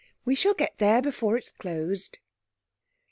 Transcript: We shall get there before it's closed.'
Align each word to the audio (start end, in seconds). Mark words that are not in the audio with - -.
We 0.25 0.33
shall 0.33 0.55
get 0.55 0.79
there 0.79 0.99
before 0.99 1.37
it's 1.37 1.51
closed.' 1.51 2.17